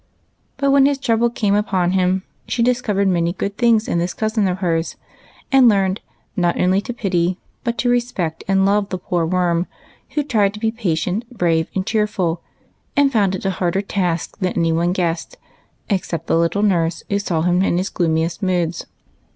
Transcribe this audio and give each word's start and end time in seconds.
But 0.57 0.71
when 0.71 0.87
his 0.87 0.97
trouble 0.97 1.29
came 1.29 1.53
upon 1.53 1.91
him, 1.91 2.23
she 2.47 2.63
discov 2.63 2.95
ered 2.95 3.07
many 3.07 3.33
good 3.33 3.55
things 3.55 3.87
in 3.87 3.99
this 3.99 4.15
cousin 4.15 4.47
of 4.47 4.57
hers, 4.57 4.95
and 5.51 5.69
learned 5.69 6.01
not 6.35 6.59
only 6.59 6.81
to 6.81 6.91
pity 6.91 7.37
but 7.63 7.77
to 7.77 7.87
respect 7.89 8.43
and 8.47 8.65
love 8.65 8.89
the 8.89 8.97
poor 8.97 9.27
Worm, 9.27 9.67
who 10.15 10.23
tried 10.23 10.55
to 10.55 10.59
be 10.59 10.71
patient, 10.71 11.23
brave, 11.37 11.67
and 11.75 11.85
cheer 11.85 12.07
ful, 12.07 12.41
and 12.97 13.11
found 13.13 13.35
it 13.35 13.45
a 13.45 13.51
harder 13.51 13.83
task 13.83 14.35
than 14.39 14.53
any 14.53 14.71
one 14.71 14.91
guessed, 14.91 15.37
except 15.87 16.25
the 16.25 16.35
little 16.35 16.63
nurse, 16.63 17.03
who 17.07 17.19
saw 17.19 17.43
him 17.43 17.61
in 17.61 17.77
his 17.77 17.91
gloomiest 17.91 18.41
moods. 18.41 18.87